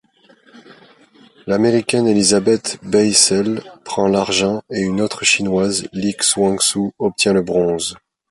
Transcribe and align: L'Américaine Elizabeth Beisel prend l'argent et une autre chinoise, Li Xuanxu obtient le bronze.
L'Américaine 1.45 2.07
Elizabeth 2.07 2.79
Beisel 2.81 3.61
prend 3.85 4.07
l'argent 4.07 4.63
et 4.71 4.81
une 4.81 4.99
autre 4.99 5.23
chinoise, 5.23 5.87
Li 5.93 6.13
Xuanxu 6.19 6.89
obtient 6.97 7.33
le 7.33 7.43
bronze. 7.43 7.97